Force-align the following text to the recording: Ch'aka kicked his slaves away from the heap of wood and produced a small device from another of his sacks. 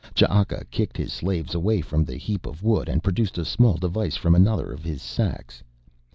Ch'aka 0.15 0.63
kicked 0.71 0.97
his 0.97 1.13
slaves 1.13 1.53
away 1.53 1.79
from 1.79 2.03
the 2.03 2.17
heap 2.17 2.47
of 2.47 2.63
wood 2.63 2.89
and 2.89 3.03
produced 3.03 3.37
a 3.37 3.45
small 3.45 3.77
device 3.77 4.15
from 4.15 4.33
another 4.33 4.71
of 4.73 4.83
his 4.83 4.99
sacks. 4.99 5.61